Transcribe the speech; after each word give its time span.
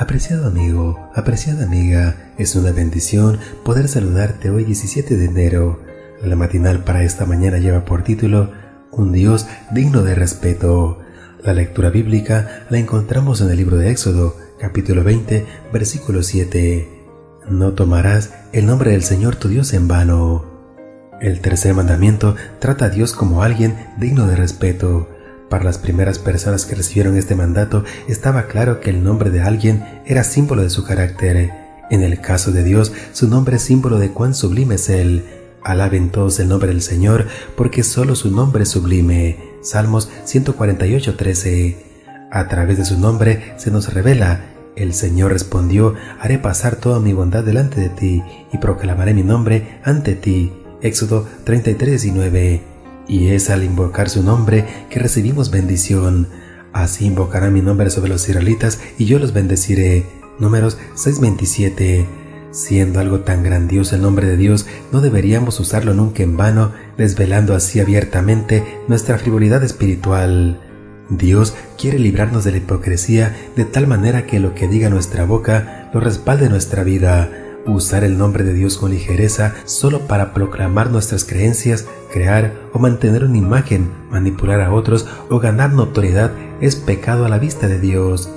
Apreciado 0.00 0.46
amigo, 0.46 1.10
apreciada 1.14 1.66
amiga, 1.66 2.32
es 2.38 2.56
una 2.56 2.72
bendición 2.72 3.38
poder 3.62 3.86
saludarte 3.86 4.48
hoy 4.48 4.64
17 4.64 5.14
de 5.14 5.26
enero. 5.26 5.78
La 6.24 6.36
matinal 6.36 6.84
para 6.84 7.02
esta 7.02 7.26
mañana 7.26 7.58
lleva 7.58 7.84
por 7.84 8.02
título 8.02 8.50
Un 8.92 9.12
Dios 9.12 9.46
digno 9.72 10.02
de 10.02 10.14
respeto. 10.14 11.00
La 11.44 11.52
lectura 11.52 11.90
bíblica 11.90 12.64
la 12.70 12.78
encontramos 12.78 13.42
en 13.42 13.50
el 13.50 13.58
libro 13.58 13.76
de 13.76 13.90
Éxodo, 13.90 14.38
capítulo 14.58 15.04
20, 15.04 15.44
versículo 15.70 16.22
7. 16.22 16.88
No 17.50 17.74
tomarás 17.74 18.32
el 18.52 18.64
nombre 18.64 18.92
del 18.92 19.02
Señor 19.02 19.36
tu 19.36 19.48
Dios 19.48 19.74
en 19.74 19.86
vano. 19.86 20.46
El 21.20 21.42
tercer 21.42 21.74
mandamiento 21.74 22.36
trata 22.58 22.86
a 22.86 22.88
Dios 22.88 23.12
como 23.12 23.42
alguien 23.42 23.76
digno 23.98 24.26
de 24.26 24.36
respeto. 24.36 25.10
Para 25.50 25.64
las 25.64 25.78
primeras 25.78 26.20
personas 26.20 26.64
que 26.64 26.76
recibieron 26.76 27.16
este 27.16 27.34
mandato 27.34 27.82
estaba 28.06 28.46
claro 28.46 28.80
que 28.80 28.90
el 28.90 29.02
nombre 29.02 29.30
de 29.30 29.42
alguien 29.42 29.84
era 30.06 30.22
símbolo 30.22 30.62
de 30.62 30.70
su 30.70 30.84
carácter. 30.84 31.50
En 31.90 32.02
el 32.02 32.20
caso 32.20 32.52
de 32.52 32.62
Dios, 32.62 32.92
su 33.12 33.26
nombre 33.26 33.56
es 33.56 33.62
símbolo 33.62 33.98
de 33.98 34.12
cuán 34.12 34.32
sublime 34.32 34.76
es 34.76 34.88
Él. 34.88 35.24
Alaben 35.64 36.10
todos 36.10 36.38
el 36.38 36.48
nombre 36.48 36.68
del 36.68 36.82
Señor, 36.82 37.26
porque 37.56 37.82
solo 37.82 38.14
su 38.14 38.30
nombre 38.30 38.62
es 38.62 38.68
sublime. 38.68 39.38
Salmos 39.60 40.08
148:13. 40.24 41.76
A 42.30 42.46
través 42.46 42.78
de 42.78 42.84
su 42.84 42.96
nombre 42.96 43.54
se 43.56 43.72
nos 43.72 43.92
revela. 43.92 44.44
El 44.76 44.94
Señor 44.94 45.32
respondió, 45.32 45.96
haré 46.20 46.38
pasar 46.38 46.76
toda 46.76 47.00
mi 47.00 47.12
bondad 47.12 47.42
delante 47.42 47.80
de 47.80 47.88
ti, 47.88 48.22
y 48.52 48.58
proclamaré 48.58 49.14
mi 49.14 49.24
nombre 49.24 49.80
ante 49.82 50.14
ti. 50.14 50.52
Éxodo 50.80 51.26
33:19 51.44 52.69
y 53.10 53.30
es 53.30 53.50
al 53.50 53.64
invocar 53.64 54.08
su 54.08 54.22
nombre 54.22 54.64
que 54.88 55.00
recibimos 55.00 55.50
bendición. 55.50 56.28
Así 56.72 57.06
invocará 57.06 57.50
mi 57.50 57.60
nombre 57.60 57.90
sobre 57.90 58.08
los 58.08 58.28
israelitas 58.28 58.80
y 58.98 59.06
yo 59.06 59.18
los 59.18 59.32
bendeciré. 59.32 60.06
Números 60.38 60.78
6:27. 60.94 62.06
Siendo 62.52 63.00
algo 63.00 63.20
tan 63.20 63.42
grandioso 63.42 63.96
el 63.96 64.02
nombre 64.02 64.28
de 64.28 64.36
Dios, 64.36 64.66
no 64.92 65.00
deberíamos 65.00 65.58
usarlo 65.58 65.92
nunca 65.92 66.22
en 66.22 66.36
vano, 66.36 66.72
desvelando 66.96 67.54
así 67.54 67.80
abiertamente 67.80 68.64
nuestra 68.86 69.18
frivolidad 69.18 69.62
espiritual. 69.64 70.60
Dios 71.08 71.54
quiere 71.76 71.98
librarnos 71.98 72.44
de 72.44 72.52
la 72.52 72.58
hipocresía 72.58 73.36
de 73.56 73.64
tal 73.64 73.88
manera 73.88 74.26
que 74.26 74.38
lo 74.38 74.54
que 74.54 74.68
diga 74.68 74.88
nuestra 74.88 75.24
boca 75.24 75.90
lo 75.92 75.98
respalde 75.98 76.48
nuestra 76.48 76.84
vida 76.84 77.39
usar 77.66 78.04
el 78.04 78.18
nombre 78.18 78.44
de 78.44 78.52
Dios 78.52 78.78
con 78.78 78.90
ligereza 78.90 79.54
solo 79.64 80.00
para 80.06 80.32
proclamar 80.32 80.90
nuestras 80.90 81.24
creencias, 81.24 81.86
crear 82.12 82.54
o 82.72 82.78
mantener 82.78 83.24
una 83.24 83.38
imagen, 83.38 83.90
manipular 84.10 84.60
a 84.60 84.72
otros 84.72 85.06
o 85.28 85.38
ganar 85.38 85.72
notoriedad 85.72 86.32
es 86.60 86.76
pecado 86.76 87.24
a 87.24 87.28
la 87.28 87.38
vista 87.38 87.68
de 87.68 87.78
Dios. 87.80 88.30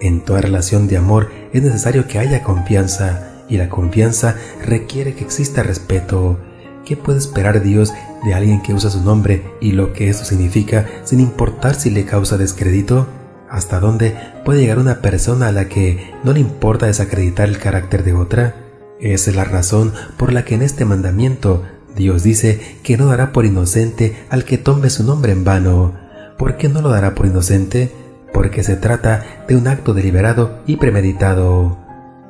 En 0.00 0.20
toda 0.20 0.40
relación 0.40 0.88
de 0.88 0.96
amor 0.96 1.30
es 1.52 1.62
necesario 1.62 2.06
que 2.08 2.18
haya 2.18 2.42
confianza 2.42 3.44
y 3.48 3.56
la 3.56 3.68
confianza 3.68 4.36
requiere 4.64 5.14
que 5.14 5.24
exista 5.24 5.62
respeto. 5.62 6.38
¿Qué 6.84 6.96
puede 6.96 7.18
esperar 7.18 7.62
Dios 7.62 7.92
de 8.24 8.34
alguien 8.34 8.62
que 8.62 8.72
usa 8.72 8.90
su 8.90 9.02
nombre 9.02 9.42
y 9.60 9.72
lo 9.72 9.92
que 9.92 10.08
eso 10.08 10.24
significa 10.24 10.86
sin 11.04 11.20
importar 11.20 11.74
si 11.74 11.90
le 11.90 12.04
causa 12.04 12.38
descrédito? 12.38 13.06
¿Hasta 13.50 13.80
dónde 13.80 14.16
puede 14.44 14.60
llegar 14.60 14.78
una 14.78 15.00
persona 15.00 15.48
a 15.48 15.52
la 15.52 15.68
que 15.68 16.14
no 16.24 16.32
le 16.32 16.40
importa 16.40 16.86
desacreditar 16.86 17.48
el 17.48 17.58
carácter 17.58 18.04
de 18.04 18.14
otra? 18.14 18.69
Es 19.00 19.34
la 19.34 19.44
razón 19.44 19.92
por 20.18 20.32
la 20.32 20.44
que 20.44 20.54
en 20.54 20.62
este 20.62 20.84
mandamiento 20.84 21.62
Dios 21.96 22.22
dice 22.22 22.78
que 22.82 22.98
no 22.98 23.06
dará 23.06 23.32
por 23.32 23.46
inocente 23.46 24.14
al 24.28 24.44
que 24.44 24.58
tome 24.58 24.90
su 24.90 25.04
nombre 25.04 25.32
en 25.32 25.42
vano. 25.42 25.94
¿Por 26.36 26.58
qué 26.58 26.68
no 26.68 26.82
lo 26.82 26.90
dará 26.90 27.14
por 27.14 27.26
inocente? 27.26 27.90
Porque 28.32 28.62
se 28.62 28.76
trata 28.76 29.44
de 29.48 29.56
un 29.56 29.68
acto 29.68 29.94
deliberado 29.94 30.60
y 30.66 30.76
premeditado. 30.76 31.78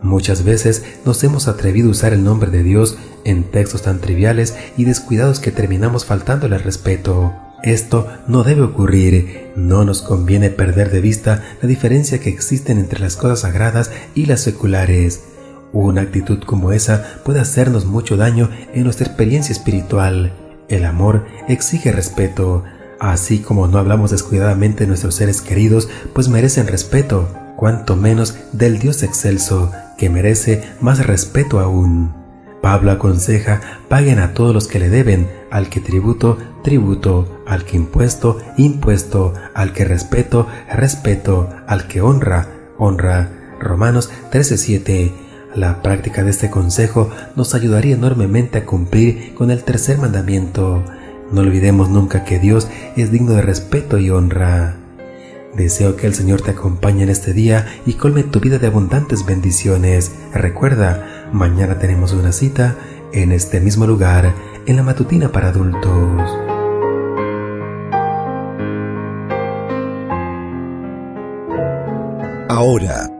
Muchas 0.00 0.44
veces 0.44 0.84
nos 1.04 1.22
hemos 1.24 1.48
atrevido 1.48 1.88
a 1.88 1.90
usar 1.90 2.12
el 2.12 2.24
nombre 2.24 2.50
de 2.50 2.62
Dios 2.62 2.96
en 3.24 3.44
textos 3.44 3.82
tan 3.82 4.00
triviales 4.00 4.54
y 4.76 4.84
descuidados 4.84 5.40
que 5.40 5.50
terminamos 5.50 6.04
faltándole 6.04 6.54
al 6.54 6.62
respeto. 6.62 7.34
Esto 7.62 8.06
no 8.26 8.44
debe 8.44 8.62
ocurrir. 8.62 9.50
No 9.56 9.84
nos 9.84 10.02
conviene 10.02 10.50
perder 10.50 10.90
de 10.90 11.00
vista 11.00 11.42
la 11.60 11.68
diferencia 11.68 12.20
que 12.20 12.30
existen 12.30 12.78
entre 12.78 13.00
las 13.00 13.16
cosas 13.16 13.40
sagradas 13.40 13.90
y 14.14 14.26
las 14.26 14.40
seculares. 14.40 15.24
Una 15.72 16.02
actitud 16.02 16.40
como 16.44 16.72
esa 16.72 17.20
puede 17.24 17.40
hacernos 17.40 17.84
mucho 17.84 18.16
daño 18.16 18.50
en 18.74 18.84
nuestra 18.84 19.06
experiencia 19.06 19.52
espiritual. 19.52 20.32
El 20.68 20.84
amor 20.84 21.26
exige 21.48 21.92
respeto, 21.92 22.64
así 22.98 23.38
como 23.38 23.68
no 23.68 23.78
hablamos 23.78 24.10
descuidadamente 24.10 24.80
de 24.80 24.88
nuestros 24.88 25.14
seres 25.14 25.40
queridos, 25.40 25.88
pues 26.12 26.28
merecen 26.28 26.66
respeto, 26.66 27.28
cuanto 27.56 27.94
menos 27.94 28.36
del 28.52 28.78
Dios 28.78 29.02
excelso, 29.02 29.70
que 29.96 30.10
merece 30.10 30.64
más 30.80 31.06
respeto 31.06 31.60
aún. 31.60 32.14
Pablo 32.60 32.90
aconseja, 32.90 33.60
paguen 33.88 34.18
a 34.18 34.34
todos 34.34 34.52
los 34.52 34.66
que 34.66 34.80
le 34.80 34.90
deben, 34.90 35.30
al 35.50 35.68
que 35.68 35.80
tributo, 35.80 36.36
tributo, 36.62 37.42
al 37.46 37.64
que 37.64 37.76
impuesto, 37.76 38.38
impuesto, 38.56 39.34
al 39.54 39.72
que 39.72 39.84
respeto, 39.84 40.46
respeto, 40.70 41.48
al 41.66 41.86
que 41.86 42.00
honra, 42.00 42.48
honra. 42.76 43.30
Romanos 43.60 44.10
13:7 44.30 45.29
la 45.54 45.82
práctica 45.82 46.22
de 46.22 46.30
este 46.30 46.50
consejo 46.50 47.10
nos 47.34 47.54
ayudaría 47.54 47.94
enormemente 47.94 48.58
a 48.58 48.66
cumplir 48.66 49.34
con 49.34 49.50
el 49.50 49.64
tercer 49.64 49.98
mandamiento. 49.98 50.84
No 51.32 51.40
olvidemos 51.40 51.88
nunca 51.90 52.24
que 52.24 52.38
Dios 52.38 52.68
es 52.96 53.10
digno 53.10 53.32
de 53.32 53.42
respeto 53.42 53.98
y 53.98 54.10
honra. 54.10 54.76
Deseo 55.56 55.96
que 55.96 56.06
el 56.06 56.14
Señor 56.14 56.42
te 56.42 56.52
acompañe 56.52 57.02
en 57.02 57.08
este 57.08 57.32
día 57.32 57.66
y 57.84 57.94
colme 57.94 58.22
tu 58.22 58.38
vida 58.38 58.58
de 58.58 58.68
abundantes 58.68 59.26
bendiciones. 59.26 60.12
Recuerda, 60.32 61.28
mañana 61.32 61.78
tenemos 61.78 62.12
una 62.12 62.32
cita 62.32 62.76
en 63.12 63.32
este 63.32 63.60
mismo 63.60 63.86
lugar, 63.86 64.32
en 64.66 64.76
la 64.76 64.84
matutina 64.84 65.32
para 65.32 65.48
adultos. 65.48 65.90
Ahora 72.48 73.19